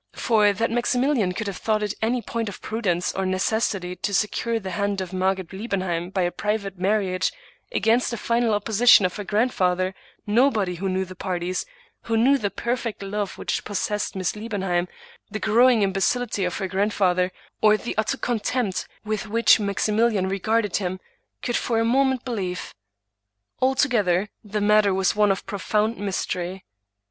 [0.13, 4.59] For, that Maximilian could have thought it any point of prudence or necessity to secure
[4.59, 7.31] the hand of Margaret Liebenheim by a private marriage,
[7.71, 9.93] against the final opposition of her grandfather,
[10.25, 11.67] nobody who knew the parties,
[12.05, 14.87] who knew the perfect love which pos sessed Miss Liebenheim,
[15.29, 17.31] the growing imbecility of her grandfather,
[17.61, 20.99] or the utter contempt with which 'Maximilian regarded him,
[21.43, 22.73] could for a moment believe.
[23.61, 26.65] Altogether, the matter was one of profound mystery.